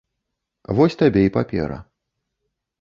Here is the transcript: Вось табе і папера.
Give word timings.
Вось 0.79 0.97
табе 1.03 1.21
і 1.27 1.33
папера. 1.37 1.77